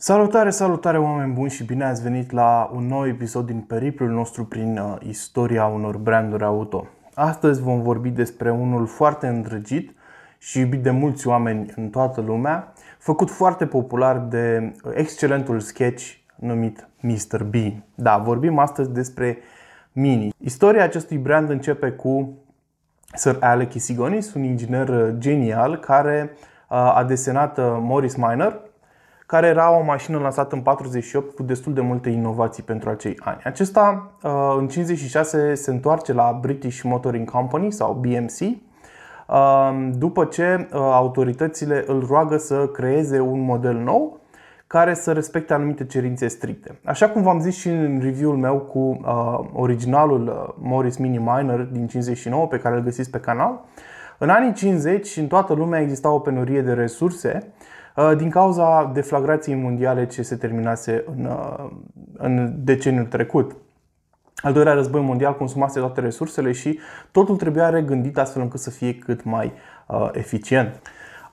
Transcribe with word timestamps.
Salutare, 0.00 0.50
salutare 0.50 0.98
oameni 0.98 1.32
buni 1.32 1.50
și 1.50 1.64
bine 1.64 1.84
ați 1.84 2.02
venit 2.02 2.30
la 2.30 2.70
un 2.74 2.86
nou 2.86 3.06
episod 3.06 3.46
din 3.46 3.60
periplul 3.60 4.08
nostru 4.08 4.44
prin 4.44 4.78
uh, 4.78 4.96
istoria 5.08 5.66
unor 5.66 5.96
branduri 5.96 6.44
auto. 6.44 6.86
Astăzi 7.14 7.62
vom 7.62 7.82
vorbi 7.82 8.08
despre 8.08 8.50
unul 8.50 8.86
foarte 8.86 9.26
îndrăgit 9.26 9.94
și 10.38 10.60
iubit 10.60 10.82
de 10.82 10.90
mulți 10.90 11.26
oameni 11.26 11.72
în 11.76 11.88
toată 11.88 12.20
lumea, 12.20 12.72
făcut 12.98 13.30
foarte 13.30 13.66
popular 13.66 14.18
de 14.18 14.72
excelentul 14.94 15.60
sketch 15.60 16.12
numit 16.34 16.88
Mr. 17.00 17.44
Bean. 17.44 17.84
Da, 17.94 18.16
vorbim 18.16 18.58
astăzi 18.58 18.90
despre 18.90 19.38
Mini. 19.92 20.34
Istoria 20.38 20.82
acestui 20.82 21.18
brand 21.18 21.50
începe 21.50 21.90
cu 21.90 22.38
Sir 23.14 23.36
Alec 23.40 23.74
Isigonis, 23.74 24.34
un 24.34 24.42
inginer 24.42 24.88
uh, 24.88 25.14
genial 25.18 25.76
care 25.76 26.30
uh, 26.32 26.76
a 26.76 27.04
desenat 27.04 27.58
Morris 27.80 28.14
Minor, 28.14 28.66
care 29.28 29.46
era 29.46 29.78
o 29.78 29.82
mașină 29.82 30.18
lansată 30.18 30.54
în 30.54 30.60
48 30.60 31.34
cu 31.34 31.42
destul 31.42 31.72
de 31.72 31.80
multe 31.80 32.10
inovații 32.10 32.62
pentru 32.62 32.90
acei 32.90 33.16
ani. 33.20 33.40
Acesta 33.44 34.10
uh, 34.22 34.54
în 34.58 34.68
56 34.68 35.54
se 35.54 35.70
întoarce 35.70 36.12
la 36.12 36.38
British 36.40 36.80
Motoring 36.82 37.30
Company 37.30 37.72
sau 37.72 37.92
BMC 37.92 38.40
uh, 38.40 39.88
după 39.92 40.24
ce 40.24 40.68
uh, 40.72 40.80
autoritățile 40.80 41.84
îl 41.86 42.06
roagă 42.08 42.36
să 42.36 42.66
creeze 42.66 43.20
un 43.20 43.40
model 43.40 43.74
nou 43.74 44.20
care 44.66 44.94
să 44.94 45.12
respecte 45.12 45.54
anumite 45.54 45.86
cerințe 45.86 46.28
stricte. 46.28 46.78
Așa 46.84 47.08
cum 47.08 47.22
v-am 47.22 47.40
zis 47.40 47.56
și 47.56 47.68
în 47.68 48.00
review-ul 48.02 48.36
meu 48.36 48.58
cu 48.58 48.78
uh, 48.78 49.48
originalul 49.52 50.54
Morris 50.60 50.96
Mini 50.96 51.18
Miner 51.18 51.60
din 51.60 51.86
59 51.86 52.46
pe 52.46 52.58
care 52.58 52.74
îl 52.74 52.82
găsiți 52.82 53.10
pe 53.10 53.20
canal, 53.20 53.64
în 54.18 54.28
anii 54.28 54.52
50 54.52 55.16
în 55.16 55.26
toată 55.26 55.52
lumea 55.52 55.80
exista 55.80 56.10
o 56.10 56.18
penurie 56.18 56.62
de 56.62 56.72
resurse 56.72 57.52
Uh, 57.57 57.57
din 58.16 58.30
cauza 58.30 58.90
deflagrației 58.94 59.56
mondiale 59.56 60.06
ce 60.06 60.22
se 60.22 60.36
terminase 60.36 61.04
în, 61.16 61.24
uh, 61.24 61.70
în 62.16 62.54
deceniul 62.56 63.04
trecut. 63.04 63.56
Al 64.36 64.52
doilea 64.52 64.72
război 64.72 65.00
mondial 65.00 65.36
consumase 65.36 65.78
toate 65.78 66.00
resursele 66.00 66.52
și 66.52 66.78
totul 67.10 67.36
trebuia 67.36 67.68
regândit 67.68 68.18
astfel 68.18 68.42
încât 68.42 68.60
să 68.60 68.70
fie 68.70 68.94
cât 68.94 69.24
mai 69.24 69.52
uh, 69.86 70.08
eficient. 70.12 70.80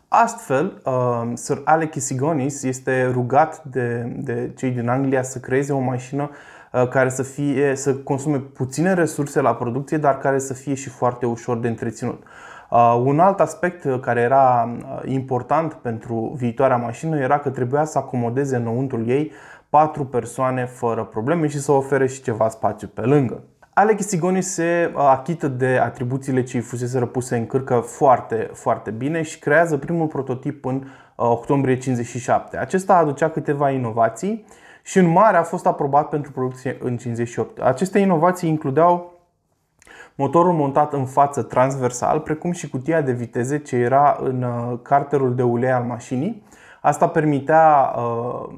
Astfel, 0.07 0.81
uh, 0.85 1.31
Sir 1.33 1.61
Alec 1.63 1.95
Isigonis 1.95 2.63
este 2.63 3.09
rugat 3.11 3.63
de, 3.63 4.13
de 4.17 4.51
cei 4.57 4.71
din 4.71 4.89
Anglia 4.89 5.23
să 5.23 5.39
creeze 5.39 5.73
o 5.73 5.79
mașină 5.79 6.29
uh, 6.71 6.87
care 6.87 7.09
să, 7.09 7.23
fie, 7.23 7.75
să 7.75 7.95
consume 7.95 8.37
puține 8.37 8.93
resurse 8.93 9.41
la 9.41 9.55
producție, 9.55 9.97
dar 9.97 10.17
care 10.17 10.39
să 10.39 10.53
fie 10.53 10.73
și 10.73 10.89
foarte 10.89 11.25
ușor 11.25 11.57
de 11.59 11.67
întreținut. 11.67 12.23
Uh, 12.23 12.54
un 13.03 13.19
alt 13.19 13.39
aspect 13.39 14.01
care 14.01 14.21
era 14.21 14.69
uh, 14.77 15.11
important 15.11 15.73
pentru 15.73 16.33
viitoarea 16.35 16.77
mașină 16.77 17.17
era 17.17 17.39
că 17.39 17.49
trebuia 17.49 17.85
să 17.85 17.97
acomodeze 17.97 18.55
înăuntrul 18.55 19.07
ei 19.07 19.31
patru 19.69 20.05
persoane 20.05 20.65
fără 20.65 21.03
probleme 21.03 21.47
și 21.47 21.59
să 21.59 21.71
ofere 21.71 22.07
și 22.07 22.21
ceva 22.21 22.49
spațiu 22.49 22.87
pe 22.87 23.01
lângă. 23.01 23.43
Alex 23.73 24.07
Sigoni 24.07 24.41
se 24.41 24.91
uh, 24.93 25.01
achită 25.01 25.47
de 25.47 25.79
atribuțiile 25.83 26.43
ce 26.43 26.57
îi 26.57 26.63
fusese 26.63 26.99
răpuse 26.99 27.35
în 27.37 27.45
cârcă 27.45 27.79
foarte, 27.79 28.49
foarte 28.53 28.91
bine 28.91 29.21
și 29.21 29.39
creează 29.39 29.77
primul 29.77 30.07
prototip 30.07 30.65
în 30.65 30.83
octombrie 31.15 31.77
57. 31.77 32.57
Acesta 32.57 32.97
aducea 32.97 33.29
câteva 33.29 33.69
inovații 33.69 34.45
și 34.83 34.97
în 34.97 35.07
mare 35.07 35.37
a 35.37 35.43
fost 35.43 35.65
aprobat 35.65 36.09
pentru 36.09 36.31
producție 36.31 36.77
în 36.79 36.97
58. 36.97 37.61
Aceste 37.61 37.99
inovații 37.99 38.49
includeau 38.49 39.14
motorul 40.15 40.53
montat 40.53 40.93
în 40.93 41.05
față 41.05 41.41
transversal, 41.41 42.19
precum 42.19 42.51
și 42.51 42.69
cutia 42.69 43.01
de 43.01 43.11
viteze 43.11 43.59
ce 43.59 43.75
era 43.75 44.17
în 44.23 44.43
uh, 44.43 44.79
carterul 44.81 45.35
de 45.35 45.43
ulei 45.43 45.71
al 45.71 45.83
mașinii. 45.83 46.43
Asta 46.81 47.07
permitea 47.07 47.93
uh, 47.97 48.49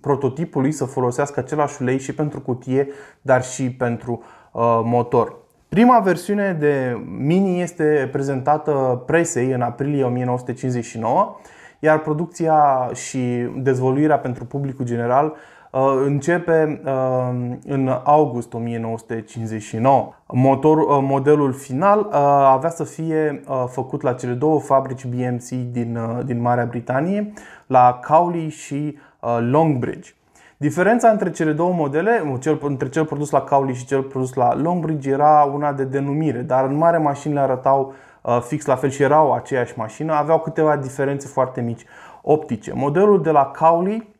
prototipului 0.00 0.72
să 0.72 0.84
folosească 0.84 1.40
același 1.40 1.82
ulei 1.82 1.98
și 1.98 2.14
pentru 2.14 2.40
cutie, 2.40 2.88
dar 3.22 3.44
și 3.44 3.70
pentru 3.70 4.22
uh, 4.52 4.80
motor. 4.84 5.36
Prima 5.68 5.98
versiune 5.98 6.52
de 6.52 7.02
Mini 7.18 7.60
este 7.60 8.08
prezentată 8.12 9.02
presei 9.06 9.50
în 9.50 9.60
aprilie 9.60 10.04
1959, 10.04 11.36
iar 11.78 11.98
producția 11.98 12.90
și 12.94 13.48
dezvoluirea 13.56 14.18
pentru 14.18 14.44
publicul 14.44 14.84
general 14.84 15.26
Uh, 15.26 15.55
începe 16.04 16.80
uh, 16.84 17.56
în 17.66 18.00
august 18.04 18.54
1959. 18.54 20.12
Motor, 20.26 20.78
uh, 20.78 20.98
modelul 21.02 21.52
final 21.52 22.08
avea 22.44 22.70
să 22.70 22.84
fie 22.84 23.42
făcut 23.66 24.02
la 24.02 24.12
cele 24.12 24.32
două 24.32 24.60
fabrici 24.60 25.06
BMC 25.06 25.48
din, 25.48 25.98
din 26.24 26.40
Marea 26.40 26.64
Britanie, 26.64 27.32
la 27.66 28.00
Cowley 28.08 28.48
și 28.48 28.98
Longbridge. 29.38 30.10
Diferența 30.56 31.08
între 31.08 31.30
cele 31.30 31.52
două 31.52 31.72
modele, 31.72 32.38
cel, 32.40 32.58
între 32.62 32.88
cel 32.88 33.04
produs 33.04 33.30
la 33.30 33.40
Cowley 33.40 33.74
și 33.74 33.86
cel 33.86 34.02
produs 34.02 34.34
la 34.34 34.54
Longbridge, 34.54 35.10
era 35.10 35.50
una 35.54 35.72
de 35.72 35.84
denumire, 35.84 36.40
dar 36.40 36.64
în 36.64 36.76
mare 36.76 36.98
mașinile 36.98 37.40
arătau 37.40 37.94
fix 38.40 38.66
la 38.66 38.76
fel 38.76 38.90
și 38.90 39.02
erau 39.02 39.32
aceeași 39.32 39.78
mașină, 39.78 40.12
aveau 40.12 40.38
câteva 40.38 40.76
diferențe 40.76 41.26
foarte 41.26 41.60
mici 41.60 41.84
optice. 42.22 42.72
Modelul 42.74 43.22
de 43.22 43.30
la 43.30 43.44
Cowley 43.44 43.96
Uh, 43.96 44.15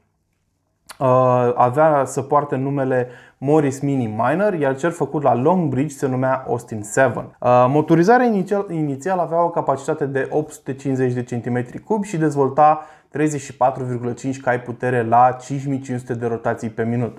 avea 1.55 2.03
să 2.05 2.23
poarte 2.23 2.57
numele 2.57 3.09
Morris 3.39 3.81
Mini 3.81 4.07
Miner, 4.07 4.55
iar 4.55 4.77
cel 4.77 4.91
făcut 4.91 5.23
la 5.23 5.35
Longbridge 5.35 5.95
se 5.95 6.07
numea 6.07 6.45
Austin 6.47 6.83
7. 6.83 7.19
Uh, 7.19 7.67
motorizarea 7.69 8.27
inițial, 8.27 8.67
inițial 8.71 9.19
avea 9.19 9.43
o 9.43 9.51
capacitate 9.51 10.07
de 10.07 10.29
850 10.31 11.13
de 11.13 11.25
cm3 11.25 11.81
și 12.03 12.17
dezvolta 12.17 12.87
34,5 13.19 14.37
cai 14.43 14.61
putere 14.61 15.03
la 15.03 15.37
5500 15.41 16.15
de 16.15 16.27
rotații 16.27 16.69
pe 16.69 16.85
minut. 16.85 17.19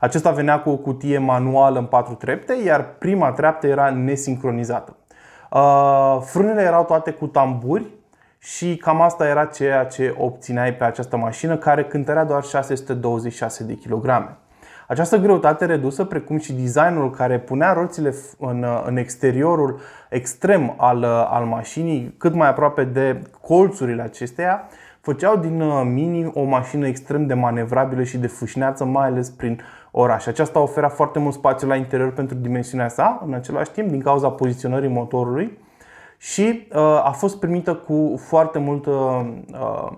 Acesta 0.00 0.30
venea 0.30 0.60
cu 0.60 0.70
o 0.70 0.76
cutie 0.76 1.18
manuală 1.18 1.78
în 1.78 1.84
4 1.84 2.14
trepte, 2.14 2.56
iar 2.64 2.84
prima 2.98 3.30
treaptă 3.30 3.66
era 3.66 3.90
nesincronizată. 3.90 4.96
Uh, 5.50 6.18
frânele 6.20 6.62
erau 6.62 6.84
toate 6.84 7.10
cu 7.10 7.26
tamburi 7.26 7.84
și 8.54 8.76
cam 8.76 9.00
asta 9.00 9.28
era 9.28 9.44
ceea 9.44 9.84
ce 9.84 10.14
obțineai 10.18 10.74
pe 10.74 10.84
această 10.84 11.16
mașină 11.16 11.56
care 11.56 11.84
cântărea 11.84 12.24
doar 12.24 12.42
626 12.42 13.64
de 13.64 13.74
kilograme. 13.74 14.36
Această 14.88 15.16
greutate 15.16 15.64
redusă, 15.64 16.04
precum 16.04 16.38
și 16.38 16.52
designul 16.52 17.10
care 17.10 17.38
punea 17.38 17.72
roțile 17.72 18.14
în, 18.38 18.66
în 18.86 18.96
exteriorul 18.96 19.80
extrem 20.08 20.74
al, 20.76 21.04
al 21.04 21.44
mașinii, 21.44 22.14
cât 22.18 22.34
mai 22.34 22.48
aproape 22.48 22.84
de 22.84 23.22
colțurile 23.40 24.02
acesteia, 24.02 24.68
făceau 25.00 25.36
din 25.36 25.60
uh, 25.60 25.82
Mini 25.84 26.30
o 26.34 26.42
mașină 26.42 26.86
extrem 26.86 27.26
de 27.26 27.34
manevrabilă 27.34 28.02
și 28.02 28.18
de 28.18 28.26
fâșneață, 28.26 28.84
mai 28.84 29.06
ales 29.06 29.30
prin 29.30 29.60
oraș. 29.90 30.26
Aceasta 30.26 30.60
oferea 30.60 30.88
foarte 30.88 31.18
mult 31.18 31.34
spațiu 31.34 31.68
la 31.68 31.76
interior 31.76 32.12
pentru 32.12 32.36
dimensiunea 32.36 32.88
sa, 32.88 33.22
în 33.26 33.34
același 33.34 33.70
timp, 33.70 33.88
din 33.90 34.00
cauza 34.00 34.28
poziționării 34.28 34.88
motorului 34.88 35.58
și 36.18 36.66
uh, 36.72 36.78
a 36.80 37.10
fost 37.16 37.38
primită 37.38 37.74
cu 37.74 38.20
foarte 38.26 38.58
multă, 38.58 38.90
uh, 39.52 39.92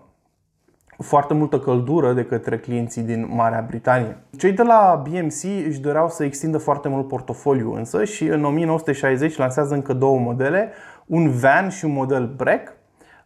foarte 0.98 1.34
multă 1.34 1.58
căldură 1.58 2.12
de 2.12 2.24
către 2.24 2.58
clienții 2.58 3.02
din 3.02 3.28
Marea 3.34 3.64
Britanie. 3.68 4.16
Cei 4.38 4.52
de 4.52 4.62
la 4.62 5.02
BMC 5.08 5.66
își 5.66 5.80
doreau 5.80 6.08
să 6.08 6.24
extindă 6.24 6.58
foarte 6.58 6.88
mult 6.88 7.08
portofoliu 7.08 7.74
însă 7.74 8.04
și 8.04 8.24
în 8.24 8.44
1960 8.44 9.36
lansează 9.36 9.74
încă 9.74 9.92
două 9.92 10.18
modele, 10.18 10.72
un 11.06 11.30
van 11.30 11.68
și 11.68 11.84
un 11.84 11.92
model 11.92 12.34
break. 12.36 12.76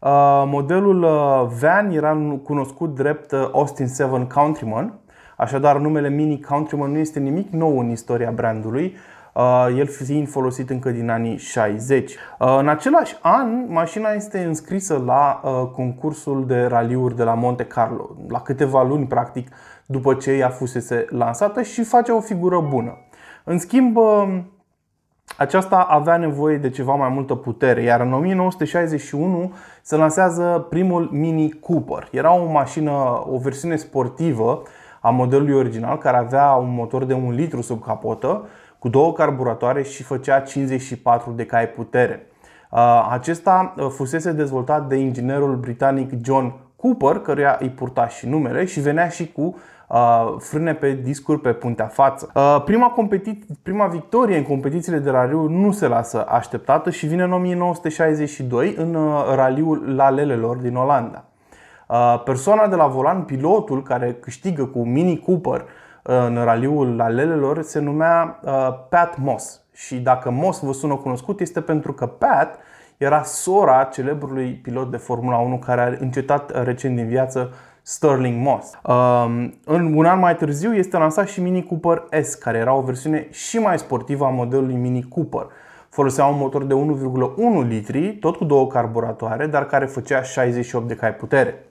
Uh, 0.00 0.42
modelul 0.46 1.06
van 1.60 1.90
era 1.90 2.38
cunoscut 2.42 2.94
drept 2.94 3.32
Austin 3.32 3.86
7 3.86 4.26
Countryman, 4.34 4.98
așadar 5.36 5.78
numele 5.78 6.08
Mini 6.08 6.40
Countryman 6.40 6.90
nu 6.90 6.98
este 6.98 7.18
nimic 7.18 7.50
nou 7.50 7.78
în 7.78 7.90
istoria 7.90 8.30
brandului, 8.30 8.84
Uh, 8.84 8.92
el 9.76 9.86
fiind 9.86 10.28
folosit 10.28 10.70
încă 10.70 10.90
din 10.90 11.10
anii 11.10 11.36
60. 11.36 12.12
Uh, 12.12 12.56
în 12.58 12.68
același 12.68 13.16
an, 13.20 13.72
mașina 13.72 14.10
este 14.10 14.38
înscrisă 14.38 15.02
la 15.06 15.40
uh, 15.44 15.70
concursul 15.74 16.46
de 16.46 16.62
raliuri 16.64 17.16
de 17.16 17.22
la 17.22 17.34
Monte 17.34 17.64
Carlo, 17.64 18.16
la 18.28 18.40
câteva 18.40 18.82
luni 18.82 19.06
practic 19.06 19.48
după 19.86 20.14
ce 20.14 20.30
ea 20.30 20.48
fusese 20.48 21.06
lansată 21.08 21.62
și 21.62 21.82
face 21.82 22.12
o 22.12 22.20
figură 22.20 22.60
bună. 22.60 22.98
În 23.44 23.58
schimb, 23.58 23.98
aceasta 25.36 25.76
avea 25.76 26.16
nevoie 26.16 26.56
de 26.56 26.70
ceva 26.70 26.94
mai 26.94 27.08
multă 27.08 27.34
putere, 27.34 27.82
iar 27.82 28.00
în 28.00 28.12
1961 28.12 29.52
se 29.82 29.96
lansează 29.96 30.66
primul 30.70 31.08
Mini 31.12 31.52
Cooper. 31.52 32.08
Era 32.10 32.34
o 32.34 32.50
mașină, 32.50 32.90
o 33.26 33.38
versiune 33.38 33.76
sportivă 33.76 34.62
a 35.00 35.10
modelului 35.10 35.54
original 35.54 35.98
care 35.98 36.16
avea 36.16 36.52
un 36.52 36.74
motor 36.74 37.04
de 37.04 37.12
1 37.12 37.30
litru 37.30 37.60
sub 37.60 37.82
capotă 37.84 38.48
cu 38.82 38.88
două 38.88 39.12
carburatoare 39.12 39.82
și 39.82 40.02
făcea 40.02 40.40
54 40.40 41.30
de 41.30 41.46
cai 41.46 41.68
putere. 41.68 42.26
Uh, 42.70 43.08
acesta 43.10 43.74
uh, 43.76 43.86
fusese 43.88 44.32
dezvoltat 44.32 44.86
de 44.86 44.96
inginerul 44.96 45.56
britanic 45.56 46.10
John 46.24 46.54
Cooper, 46.76 47.18
căruia 47.18 47.56
îi 47.60 47.70
purta 47.70 48.08
și 48.08 48.28
numele 48.28 48.64
și 48.64 48.80
venea 48.80 49.08
și 49.08 49.32
cu 49.32 49.56
uh, 49.88 50.34
frâne 50.38 50.74
pe 50.74 50.92
discuri 51.02 51.40
pe 51.40 51.52
puntea 51.52 51.86
față. 51.86 52.32
Prima, 52.64 52.94
competi- 52.98 53.38
prima 53.62 53.86
victorie 53.86 54.36
în 54.36 54.44
competițiile 54.44 54.98
de 54.98 55.10
raliu 55.10 55.48
nu 55.48 55.72
se 55.72 55.86
lasă 55.86 56.26
așteptată 56.28 56.90
și 56.90 57.06
vine 57.06 57.22
în 57.22 57.32
1962 57.32 58.74
în 58.78 58.96
raliul 59.34 59.94
La 59.96 60.10
Lelelor 60.10 60.56
din 60.56 60.76
Olanda. 60.76 61.24
Persoana 62.24 62.66
de 62.66 62.74
la 62.74 62.86
volan, 62.86 63.22
pilotul 63.22 63.82
care 63.82 64.12
câștigă 64.20 64.64
cu 64.64 64.84
Mini 64.84 65.18
Cooper 65.18 65.64
în 66.02 66.34
raliul 66.44 67.00
alelelor, 67.00 67.62
se 67.62 67.78
numea 67.78 68.40
Pat 68.88 69.18
Moss. 69.18 69.62
Și 69.72 70.00
dacă 70.00 70.30
Moss 70.30 70.60
vă 70.60 70.72
sună 70.72 70.96
cunoscut, 70.96 71.40
este 71.40 71.60
pentru 71.60 71.92
că 71.92 72.06
Pat 72.06 72.58
era 72.96 73.22
sora 73.22 73.84
celebrului 73.84 74.52
pilot 74.62 74.90
de 74.90 74.96
Formula 74.96 75.36
1 75.36 75.58
care 75.58 75.80
a 75.80 75.96
încetat 76.00 76.64
recent 76.64 76.96
din 76.96 77.06
viață, 77.06 77.52
Sterling 77.82 78.42
Moss. 78.42 78.78
Um, 78.82 79.54
în 79.64 79.94
un 79.94 80.04
an 80.04 80.18
mai 80.18 80.36
târziu 80.36 80.74
este 80.74 80.96
lansat 80.96 81.28
și 81.28 81.40
Mini 81.40 81.64
Cooper 81.64 82.04
S, 82.22 82.34
care 82.34 82.58
era 82.58 82.74
o 82.74 82.80
versiune 82.80 83.28
și 83.30 83.58
mai 83.58 83.78
sportivă 83.78 84.24
a 84.24 84.28
modelului 84.28 84.74
Mini 84.74 85.08
Cooper. 85.08 85.46
Folosea 85.88 86.24
un 86.24 86.38
motor 86.38 86.64
de 86.64 86.74
1,1 87.62 87.68
litri, 87.68 88.16
tot 88.16 88.36
cu 88.36 88.44
două 88.44 88.66
carburatoare, 88.66 89.46
dar 89.46 89.66
care 89.66 89.86
făcea 89.86 90.22
68 90.22 90.88
de 90.88 90.94
cai 90.94 91.14
putere. 91.14 91.66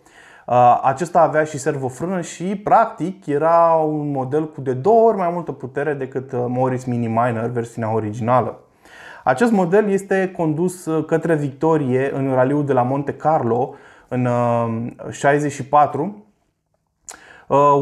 Uh, 0.51 0.80
acesta 0.83 1.19
avea 1.21 1.44
și 1.44 1.57
servofrână 1.57 2.21
și 2.21 2.44
practic 2.44 3.25
era 3.25 3.74
un 3.74 4.12
model 4.12 4.51
cu 4.51 4.62
de 4.62 4.74
două 4.74 5.07
ori 5.07 5.18
mai 5.18 5.30
multă 5.33 5.51
putere 5.51 5.94
decât 5.94 6.31
uh, 6.31 6.45
Morris 6.48 6.83
Mini 6.83 7.07
Miner, 7.07 7.45
versiunea 7.45 7.94
originală. 7.94 8.59
Acest 9.24 9.51
model 9.51 9.89
este 9.89 10.31
condus 10.36 10.86
uh, 10.86 11.06
către 11.06 11.36
victorie 11.36 12.12
în 12.13 12.33
raliul 12.33 12.65
de 12.65 12.74
la 12.74 12.81
Monte 12.81 13.13
Carlo 13.13 13.75
în 14.07 14.27
64, 15.09 16.25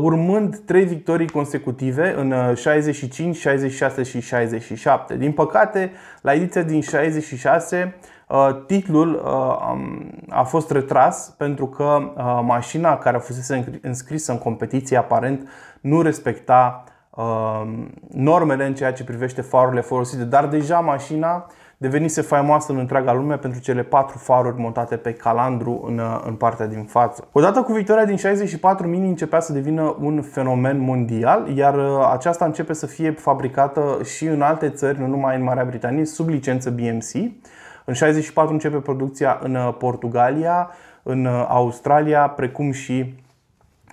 urmând 0.02 0.58
trei 0.58 0.86
victorii 0.86 1.30
consecutive 1.30 2.14
în 2.18 2.56
65, 2.56 3.36
66 3.36 4.04
și 4.04 4.22
67. 4.22 5.18
Din 5.18 5.32
păcate, 5.32 5.92
la 6.22 6.34
ediția 6.34 6.62
din 6.62 6.82
66, 6.82 7.78
Uh, 7.84 8.19
titlul 8.66 9.14
uh, 9.14 10.30
a 10.30 10.44
fost 10.44 10.72
retras 10.72 11.34
pentru 11.38 11.68
că 11.68 11.84
uh, 11.84 12.40
mașina 12.44 12.98
care 12.98 13.16
a 13.16 13.20
fost 13.20 13.54
înscrisă 13.82 14.32
în 14.32 14.38
competiție 14.38 14.98
aparent 14.98 15.50
nu 15.82 16.02
respecta 16.02 16.84
normele 18.08 18.66
în 18.66 18.74
ceea 18.74 18.94
ce 18.94 19.04
privește 19.04 19.42
farurile 19.42 19.82
folosite, 19.82 20.24
dar 20.24 20.48
deja 20.48 20.80
mașina 20.80 21.46
devenise 21.78 22.22
faimoasă 22.22 22.72
în 22.72 22.78
întreaga 22.78 23.14
lume 23.14 23.38
pentru 23.38 23.60
cele 23.60 23.84
patru 23.84 24.18
faruri 24.18 24.60
montate 24.60 24.96
pe 24.96 25.14
calandru 25.14 25.84
în, 25.88 26.02
în 26.26 26.34
partea 26.34 26.68
din 26.68 26.84
față. 26.84 27.28
Odată 27.32 27.62
cu 27.62 27.72
victoria 27.72 28.06
din 28.06 28.16
64, 28.16 28.88
Mini 28.88 29.08
începea 29.08 29.40
să 29.40 29.54
devină 29.54 29.96
un 30.00 30.22
fenomen 30.22 30.80
mondial, 30.80 31.48
iar 31.56 31.80
aceasta 32.12 32.46
începe 32.46 32.74
să 32.74 32.86
fie 32.86 33.12
fabricată 33.12 34.00
și 34.04 34.26
în 34.26 34.42
alte 34.42 34.70
țări, 34.70 35.00
nu 35.00 35.08
numai 35.08 35.36
în 35.36 35.44
Marea 35.44 35.66
Britanie, 35.66 36.06
sub 36.06 36.28
licență 36.28 36.70
BMC. 36.70 37.32
În 37.90 37.96
64 37.96 38.54
începe 38.54 38.78
producția 38.78 39.40
în 39.42 39.56
uh, 39.56 39.76
Portugalia, 39.78 40.70
în 41.04 41.26
uh, 41.26 41.46
Australia, 41.48 42.30
precum 42.30 42.72
și 42.72 43.16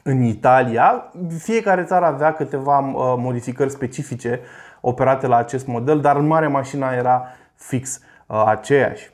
în 0.02 0.22
Italia. 0.22 1.12
Fiecare 1.38 1.84
țară 1.84 2.04
avea 2.04 2.32
câteva 2.32 2.78
uh, 2.78 3.14
modificări 3.18 3.70
specifice 3.70 4.40
operate 4.80 5.26
la 5.26 5.36
acest 5.36 5.66
model, 5.66 6.00
dar 6.00 6.16
în 6.16 6.26
mare 6.26 6.46
mașina 6.46 6.92
era 6.92 7.26
fix 7.54 8.00
aceeași. 8.46 9.10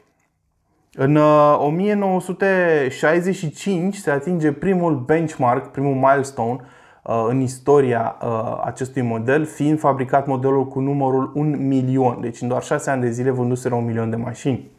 În 0.92 1.16
1965 1.16 3.96
se 3.96 4.10
atinge 4.10 4.52
primul 4.52 4.96
benchmark, 4.96 5.70
primul 5.70 5.94
milestone 5.94 6.60
în 7.28 7.40
istoria 7.40 8.16
acestui 8.64 9.02
model, 9.02 9.44
fiind 9.44 9.78
fabricat 9.78 10.26
modelul 10.26 10.68
cu 10.68 10.80
numărul 10.80 11.32
1 11.34 11.56
milion. 11.56 12.18
Deci 12.20 12.40
în 12.40 12.48
doar 12.48 12.62
6 12.62 12.90
ani 12.90 13.00
de 13.00 13.10
zile 13.10 13.30
vânduseră 13.30 13.74
un 13.74 13.84
milion 13.84 14.10
de 14.10 14.16
mașini. 14.16 14.70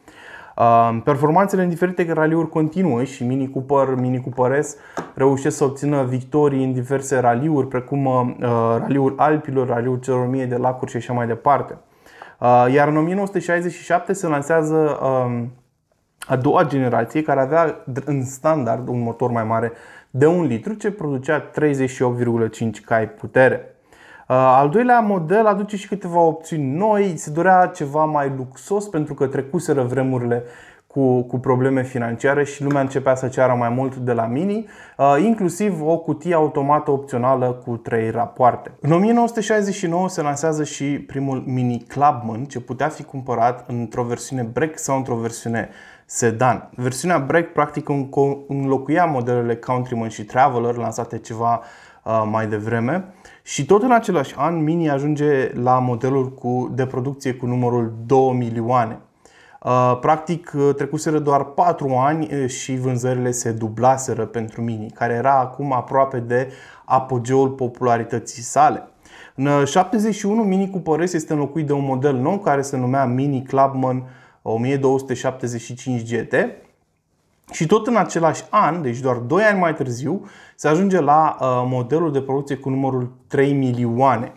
Performanțele 1.04 1.64
în 1.64 1.70
diferite 1.70 2.14
raliuri 2.14 2.50
continuă 2.50 3.04
și 3.04 3.24
Mini 3.24 3.50
Cooper, 3.50 3.96
Mini 3.96 4.22
Cooper 4.22 4.62
S 4.62 4.76
reușesc 5.14 5.58
să 5.58 5.64
obțină 5.64 6.04
victorii 6.04 6.64
în 6.64 6.74
diverse 6.74 7.20
raliuri, 7.20 7.68
precum 7.68 8.06
uh, 8.06 8.26
raliul 8.80 9.14
Alpilor, 9.18 9.68
raliul 9.68 10.00
celor 10.00 10.28
mie 10.28 10.46
de 10.46 10.56
lacuri 10.56 10.92
și 10.92 10.98
așa 10.98 11.14
mai 11.14 11.28
departe. 11.28 11.78
Uh, 12.40 12.66
iar 12.74 12.88
în 12.88 12.98
1967 12.98 14.14
se 14.14 14.28
lansează 14.28 15.00
um, 15.04 15.52
a 16.28 16.36
doua 16.36 16.64
generație 16.64 17.22
care 17.22 17.42
avea 17.42 17.84
în 18.06 18.26
standard 18.26 18.88
un 18.88 19.02
motor 19.02 19.32
mai 19.32 19.44
mare 19.44 19.72
de 20.16 20.26
1 20.26 20.44
litru 20.44 20.74
ce 20.74 20.92
producea 20.92 21.50
38,5 21.50 22.70
cai 22.86 23.10
putere. 23.10 23.76
Uh, 24.28 24.36
al 24.36 24.70
doilea 24.70 25.00
model 25.00 25.46
aduce 25.46 25.76
și 25.78 25.88
câteva 25.88 26.20
opțiuni 26.20 26.76
noi, 26.78 27.18
se 27.18 27.32
dorea 27.32 27.66
ceva 27.66 28.06
mai 28.06 28.34
luxos 28.38 28.88
pentru 28.88 29.14
că 29.14 29.28
trecuseră 29.28 29.82
vremurile 29.82 30.44
cu, 30.94 31.22
cu 31.22 31.38
probleme 31.38 31.84
financiare 31.84 32.44
și 32.44 32.64
lumea 32.64 32.82
începea 32.82 33.16
să 33.16 33.28
ceară 33.28 33.54
mai 33.54 33.70
mult 33.70 33.96
de 33.96 34.12
la 34.12 34.26
Mini, 34.26 34.68
uh, 34.98 35.16
inclusiv 35.26 35.82
o 35.82 35.98
cutie 35.98 36.34
automată 36.34 36.92
opțională 36.92 37.62
cu 37.66 37.78
trei 37.78 38.10
rapoarte. 38.10 38.72
În 38.80 38.92
1969 38.92 40.10
se 40.10 40.22
lansează 40.22 40.64
și 40.64 40.86
primul 40.86 41.44
Mini 41.46 41.86
Clubman, 41.88 42.44
ce 42.44 42.60
putea 42.60 42.88
fi 42.88 43.04
cumpărat 43.04 43.66
într-o 43.68 44.04
versiune 44.04 44.42
break 44.42 44.78
sau 44.78 44.98
într-o 44.98 45.16
versiune 45.16 45.70
sedan. 46.06 46.70
Versiunea 46.76 47.20
break 47.20 47.48
practic 47.48 47.90
înlocuia 48.48 49.06
modelele 49.06 49.56
Countryman 49.56 50.10
și 50.10 50.24
Traveler 50.24 50.76
lansate 50.76 51.18
ceva 51.18 51.62
uh, 52.04 52.24
mai 52.32 52.48
devreme 52.48 53.06
și 53.44 53.66
tot 53.66 53.84
în 53.84 53.92
același 53.92 54.34
an, 54.38 54.64
Mini 54.64 54.90
ajunge 54.90 55.52
la 55.54 55.80
modelul 55.80 56.34
cu, 56.34 56.72
de 56.74 56.86
producție 56.86 57.34
cu 57.34 57.46
numărul 57.46 57.94
2 58.06 58.32
milioane. 58.38 59.00
Uh, 59.64 59.98
practic, 60.02 60.54
uh, 60.56 60.76
trecuseră 60.76 61.20
doar 61.20 61.44
4 61.44 61.96
ani 61.96 62.30
uh, 62.34 62.50
și 62.50 62.78
vânzările 62.78 63.32
se 63.32 63.52
dublaseră 63.52 64.26
pentru 64.26 64.62
Mini, 64.62 64.90
care 64.90 65.14
era 65.14 65.40
acum 65.40 65.74
aproape 65.74 66.20
de 66.20 66.52
apogeul 66.86 67.50
popularității 67.50 68.42
sale. 68.42 68.88
În 69.36 69.66
71, 69.66 70.44
Mini 70.44 70.70
Cooper 70.70 71.08
S 71.08 71.14
este 71.14 71.34
înlocuit 71.34 71.66
de 71.66 71.74
un 71.74 71.86
model 71.86 72.16
nou 72.16 72.38
care 72.40 72.62
se 72.62 72.78
numea 72.78 73.06
Mini 73.06 73.44
Clubman 73.44 74.04
1275 74.42 76.14
GT 76.14 76.34
și 77.52 77.66
tot 77.66 77.88
în 77.88 77.96
același 77.96 78.44
an, 78.50 78.82
deci 78.82 79.00
doar 79.00 79.16
2 79.16 79.44
ani 79.44 79.60
mai 79.60 79.74
târziu, 79.74 80.26
se 80.56 80.68
ajunge 80.68 81.00
la 81.00 81.38
uh, 81.40 81.48
modelul 81.66 82.12
de 82.12 82.22
producție 82.22 82.56
cu 82.56 82.70
numărul 82.70 83.12
3 83.28 83.54
milioane. 83.54 84.34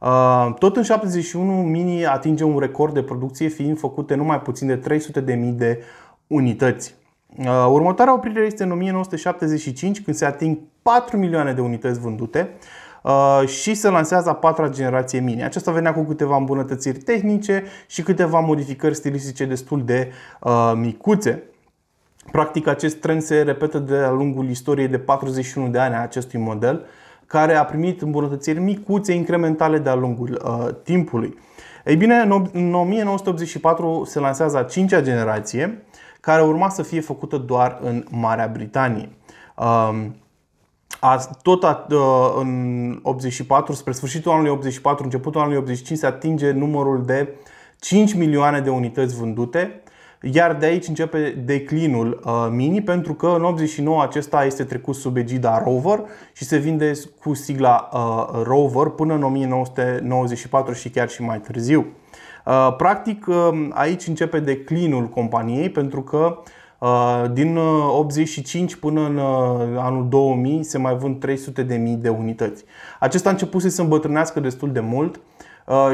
Uh, 0.00 0.54
tot 0.58 0.76
în 0.76 0.82
71, 0.82 1.52
Mini 1.52 2.06
atinge 2.06 2.44
un 2.44 2.58
record 2.58 2.94
de 2.94 3.02
producție 3.02 3.48
fiind 3.48 3.78
făcute 3.78 4.14
numai 4.14 4.40
puțin 4.40 4.66
de 4.66 4.98
300.000 5.20 5.54
de 5.54 5.82
unități. 6.26 6.94
Uh, 7.38 7.66
următoarea 7.70 8.14
oprire 8.14 8.40
este 8.40 8.62
în 8.62 8.70
1975 8.70 10.02
când 10.02 10.16
se 10.16 10.24
ating 10.24 10.58
4 10.82 11.16
milioane 11.16 11.52
de 11.52 11.60
unități 11.60 12.00
vândute 12.00 12.50
și 13.46 13.74
se 13.74 13.88
lansează 13.88 14.28
a 14.28 14.34
patra 14.34 14.68
generație 14.68 15.20
Mini. 15.20 15.44
Aceasta 15.44 15.70
venea 15.70 15.94
cu 15.94 16.02
câteva 16.02 16.36
îmbunătățiri 16.36 16.98
tehnice 16.98 17.64
și 17.86 18.02
câteva 18.02 18.40
modificări 18.40 18.94
stilistice 18.94 19.44
destul 19.44 19.84
de 19.84 20.12
micuțe. 20.74 21.42
Practic, 22.32 22.66
acest 22.66 22.96
trend 22.96 23.22
se 23.22 23.42
repetă 23.42 23.78
de-a 23.78 24.10
lungul 24.10 24.48
istoriei 24.48 24.88
de 24.88 24.98
41 24.98 25.68
de 25.68 25.78
ani 25.78 25.94
a 25.94 26.02
acestui 26.02 26.38
model, 26.38 26.86
care 27.26 27.54
a 27.54 27.64
primit 27.64 28.02
îmbunătățiri 28.02 28.60
micuțe, 28.60 29.12
incrementale 29.12 29.78
de-a 29.78 29.94
lungul 29.94 30.42
uh, 30.44 30.74
timpului. 30.82 31.38
Ei 31.84 31.96
bine, 31.96 32.20
în 32.52 32.74
1984 32.74 34.04
se 34.04 34.18
lansează 34.18 34.58
a 34.58 34.62
cincea 34.62 35.00
generație, 35.00 35.84
care 36.20 36.42
urma 36.42 36.68
să 36.68 36.82
fie 36.82 37.00
făcută 37.00 37.36
doar 37.36 37.78
în 37.82 38.04
Marea 38.10 38.46
Britanie. 38.46 39.08
Uh, 39.56 40.04
a, 41.00 41.16
tot 41.42 41.64
a, 41.64 41.86
uh, 41.90 42.36
în 42.40 42.98
84, 43.02 43.72
spre 43.72 43.92
sfârșitul 43.92 44.32
anului 44.32 44.50
84, 44.50 45.04
începutul 45.04 45.40
anului 45.40 45.58
85, 45.58 45.98
se 45.98 46.06
atinge 46.06 46.50
numărul 46.50 47.04
de 47.04 47.34
5 47.80 48.14
milioane 48.14 48.60
de 48.60 48.70
unități 48.70 49.16
vândute, 49.16 49.82
iar 50.22 50.54
de 50.54 50.66
aici 50.66 50.88
începe 50.88 51.42
declinul 51.44 52.20
uh, 52.24 52.46
Mini 52.50 52.82
pentru 52.82 53.14
că 53.14 53.26
în 53.26 53.44
89 53.44 54.02
acesta 54.02 54.44
este 54.44 54.64
trecut 54.64 54.94
sub 54.94 55.16
egida 55.16 55.62
Rover 55.64 56.00
și 56.32 56.44
se 56.44 56.56
vinde 56.56 56.92
cu 57.20 57.34
sigla 57.34 57.88
uh, 57.92 58.42
Rover 58.42 58.86
până 58.86 59.14
în 59.14 59.22
1994 59.22 60.72
și 60.72 60.88
chiar 60.88 61.08
și 61.08 61.22
mai 61.22 61.38
târziu. 61.38 61.86
Uh, 62.46 62.74
practic 62.76 63.26
aici 63.70 64.06
începe 64.06 64.40
declinul 64.40 65.08
companiei 65.08 65.70
pentru 65.70 66.02
că 66.02 66.38
din 67.32 67.56
85 67.56 68.74
până 68.74 69.00
în 69.06 69.18
anul 69.78 70.08
2000 70.08 70.62
se 70.62 70.78
mai 70.78 70.96
vând 70.96 71.24
300.000 71.26 71.34
de 71.98 72.08
unități. 72.08 72.64
Acesta 73.00 73.28
a 73.28 73.32
început 73.32 73.60
să 73.60 73.68
se 73.68 73.80
îmbătrânească 73.82 74.40
destul 74.40 74.72
de 74.72 74.80
mult 74.80 75.20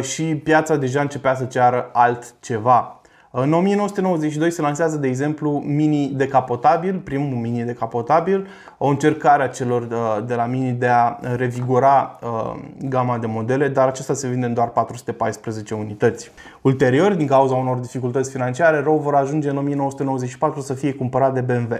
și 0.01 0.23
piața 0.23 0.77
deja 0.77 1.01
începea 1.01 1.35
să 1.35 1.45
ceară 1.45 1.91
altceva. 1.93 3.02
În 3.35 3.53
1992 3.53 4.51
se 4.51 4.63
lansează, 4.63 4.97
de 4.97 5.09
exemplu, 5.09 5.63
mini 5.67 6.09
decapotabil, 6.09 6.99
primul 6.99 7.39
mini 7.39 7.63
decapotabil, 7.63 8.49
o 8.79 8.87
încercare 8.89 9.43
a 9.43 9.49
celor 9.49 9.83
uh, 9.83 10.27
de 10.27 10.35
la 10.35 10.45
mini 10.45 10.73
de 10.73 10.87
a 10.87 11.19
revigora 11.37 12.19
uh, 12.23 12.55
gama 12.89 13.19
de 13.19 13.27
modele, 13.27 13.69
dar 13.69 13.89
acesta 13.89 14.15
se 14.15 14.29
vinde 14.29 14.47
în 14.47 14.55
doar 14.55 14.69
414 14.69 15.75
unități. 15.75 16.31
Ulterior, 16.61 17.15
din 17.15 17.27
cauza 17.27 17.55
unor 17.55 17.77
dificultăți 17.77 18.31
financiare, 18.31 18.81
Rover 18.81 19.15
ajunge 19.15 19.49
în 19.49 19.57
1994 19.57 20.61
să 20.61 20.75
fie 20.75 20.93
cumpărat 20.93 21.35
de 21.35 21.41
BMW. 21.41 21.77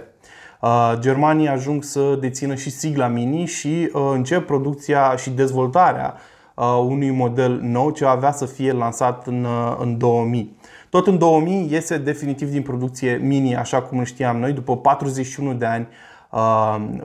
Germanii 0.99 1.47
ajung 1.47 1.83
să 1.83 2.17
dețină 2.19 2.55
și 2.55 2.69
sigla 2.69 3.07
Mini 3.07 3.45
și 3.45 3.89
încep 4.13 4.45
producția 4.45 5.15
și 5.15 5.29
dezvoltarea 5.29 6.15
unui 6.87 7.11
model 7.11 7.59
nou 7.61 7.89
ce 7.89 8.05
avea 8.05 8.31
să 8.31 8.45
fie 8.45 8.71
lansat 8.71 9.27
în, 9.27 9.47
în 9.79 9.97
2000. 9.97 10.57
Tot 10.93 11.07
în 11.07 11.17
2000 11.17 11.71
iese 11.71 11.97
definitiv 11.97 12.49
din 12.49 12.61
producție 12.61 13.19
Mini, 13.21 13.55
așa 13.55 13.81
cum 13.81 13.97
îl 13.97 14.05
știam 14.05 14.37
noi, 14.37 14.51
după 14.51 14.77
41 14.77 15.53
de 15.53 15.65
ani 15.65 15.87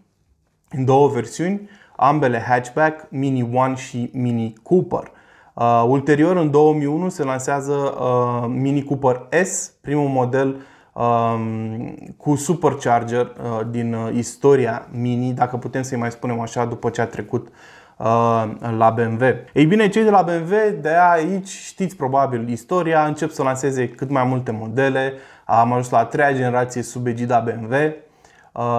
în 0.70 0.84
două 0.84 1.08
versiuni, 1.08 1.68
ambele 1.96 2.38
hatchback, 2.38 3.06
Mini 3.10 3.50
One 3.52 3.74
și 3.74 4.10
Mini 4.12 4.54
Cooper. 4.62 5.12
Uh, 5.54 5.84
ulterior, 5.86 6.36
în 6.36 6.50
2001, 6.50 7.08
se 7.08 7.22
lansează 7.22 7.72
uh, 7.72 8.44
Mini 8.48 8.84
Cooper 8.84 9.28
S, 9.44 9.72
primul 9.80 10.08
model 10.08 10.56
Um, 10.94 11.94
cu 12.16 12.34
supercharger 12.34 13.20
uh, 13.20 13.60
din 13.70 13.94
uh, 13.94 14.14
istoria 14.14 14.88
Mini, 14.90 15.32
dacă 15.32 15.56
putem 15.56 15.82
să-i 15.82 15.98
mai 15.98 16.10
spunem 16.10 16.40
așa, 16.40 16.64
după 16.64 16.90
ce 16.90 17.00
a 17.00 17.06
trecut 17.06 17.48
uh, 17.96 18.44
la 18.76 18.90
BMW. 18.90 19.22
Ei 19.52 19.64
bine, 19.66 19.88
cei 19.88 20.02
de 20.02 20.10
la 20.10 20.22
BMW 20.22 20.80
de 20.80 20.96
aici 21.12 21.48
știți 21.48 21.96
probabil 21.96 22.48
istoria, 22.48 23.04
încep 23.06 23.30
să 23.30 23.42
lanseze 23.42 23.88
cât 23.88 24.10
mai 24.10 24.24
multe 24.24 24.50
modele. 24.50 25.12
Am 25.44 25.70
ajuns 25.70 25.90
la 25.90 25.98
a 25.98 26.04
treia 26.04 26.32
generație 26.32 26.82
sub 26.82 27.06
egida 27.06 27.38
BMW, 27.38 27.76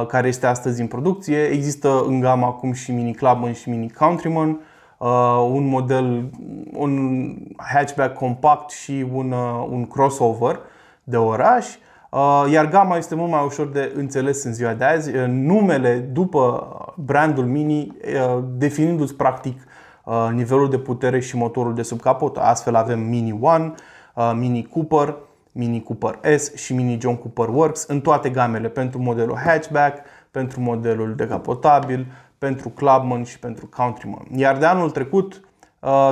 care 0.07 0.27
este 0.27 0.45
astăzi 0.45 0.81
în 0.81 0.87
producție. 0.87 1.43
Există 1.43 2.03
în 2.07 2.19
gamă 2.19 2.45
acum 2.45 2.73
și 2.73 2.91
Mini 2.91 3.13
Clubman 3.13 3.53
și 3.53 3.69
Mini 3.69 3.91
Countryman, 3.91 4.59
un 5.51 5.67
model, 5.67 6.29
un 6.73 7.35
hatchback 7.57 8.17
compact 8.17 8.69
și 8.69 9.05
un, 9.13 9.31
un 9.69 9.85
crossover 9.85 10.59
de 11.03 11.17
oraș. 11.17 11.67
Uh, 12.15 12.51
iar 12.51 12.69
gama 12.69 12.97
este 12.97 13.15
mult 13.15 13.31
mai 13.31 13.43
ușor 13.45 13.67
de 13.67 13.91
înțeles 13.95 14.43
în 14.43 14.53
ziua 14.53 14.73
de 14.73 14.83
azi. 14.83 15.15
Uh, 15.15 15.25
numele 15.27 15.95
după 15.97 16.67
brandul 16.95 17.45
Mini, 17.45 17.97
uh, 18.37 18.43
definindu-ți 18.57 19.15
practic 19.15 19.61
nivelul 20.31 20.69
de 20.69 20.77
putere 20.77 21.19
și 21.19 21.37
motorul 21.37 21.73
de 21.73 21.81
sub 21.81 21.99
capot. 21.99 22.37
Astfel 22.37 22.75
avem 22.75 22.99
Mini 22.99 23.39
One, 23.41 23.73
Mini 24.33 24.67
Cooper, 24.67 25.15
Mini 25.51 25.83
Cooper 25.83 26.37
S 26.37 26.55
și 26.55 26.73
Mini 26.73 26.97
John 26.99 27.15
Cooper 27.15 27.55
Works 27.55 27.85
în 27.87 28.01
toate 28.01 28.29
gamele 28.29 28.67
pentru 28.67 28.99
modelul 28.99 29.37
hatchback, 29.45 30.05
pentru 30.35 30.61
modelul 30.61 31.15
decapotabil, 31.15 32.05
pentru 32.37 32.69
Clubman 32.69 33.23
și 33.23 33.39
pentru 33.39 33.69
Countryman. 33.75 34.25
Iar 34.35 34.57
de 34.57 34.65
anul 34.65 34.89
trecut, 34.89 35.41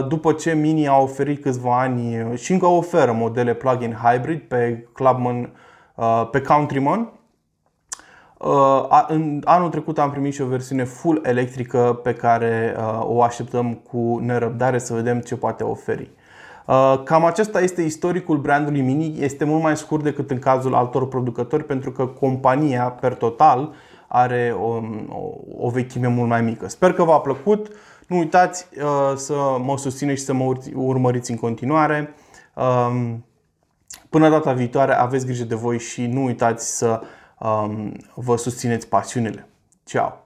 după 0.08 0.32
ce 0.32 0.54
Mini 0.54 0.88
a 0.88 0.98
oferit 0.98 1.42
câțiva 1.42 1.80
ani 1.80 2.36
și 2.36 2.52
încă 2.52 2.66
oferă 2.66 3.12
modele 3.12 3.54
plug-in 3.54 3.98
hybrid 4.04 4.42
pe 4.42 4.88
Clubman 4.94 5.50
Uh, 5.96 6.28
pe 6.32 6.42
Countryman. 6.42 7.12
Uh, 8.38 9.06
în 9.08 9.42
anul 9.44 9.70
trecut 9.70 10.00
am 10.00 10.12
primit 10.12 10.34
și 10.34 10.42
o 10.42 10.46
versiune 10.46 10.84
full 10.84 11.22
electrică 11.24 12.00
pe 12.04 12.14
care 12.14 12.76
uh, 12.78 13.00
o 13.02 13.22
așteptăm 13.22 13.74
cu 13.74 14.20
nerăbdare 14.22 14.78
să 14.78 14.94
vedem 14.94 15.20
ce 15.20 15.36
poate 15.36 15.64
oferi. 15.64 16.10
Cam 17.04 17.26
acesta 17.26 17.62
este 17.62 17.82
istoricul 17.82 18.38
brandului 18.38 18.82
Mini, 18.82 19.16
este 19.20 19.46
mult 19.46 19.62
mai 19.62 19.78
scurt 19.78 20.04
decât 20.04 20.32
în 20.32 20.40
cazul 20.40 20.74
altor 20.74 21.08
producători 21.08 21.64
pentru 21.64 21.92
că 21.92 22.06
compania 22.06 22.84
per 22.84 23.14
total 23.14 23.74
are 24.16 24.56
o, 24.60 24.68
o, 25.10 25.34
o 25.58 25.70
vechime 25.70 26.08
mult 26.08 26.30
mai 26.30 26.42
mică. 26.42 26.68
Sper 26.68 26.94
că 26.94 27.04
v-a 27.04 27.20
plăcut. 27.20 27.72
Nu 28.08 28.18
uitați 28.18 28.68
uh, 28.78 29.14
să 29.16 29.58
mă 29.64 29.78
susțineți 29.78 30.20
și 30.20 30.26
să 30.26 30.34
mă 30.34 30.54
urmăriți 30.74 31.32
în 31.32 31.38
continuare. 31.38 32.14
Uh, 32.56 33.14
Până 34.10 34.30
data 34.30 34.54
viitoare, 34.54 34.94
aveți 34.94 35.26
grijă 35.26 35.44
de 35.44 35.56
voi 35.56 35.80
și 35.80 36.06
nu 36.06 36.24
uitați 36.24 36.78
să 36.78 37.02
um, 37.40 37.92
vă 38.16 38.38
susțineți 38.38 38.88
pasiunile. 38.88 39.48
Ciao! 39.84 40.23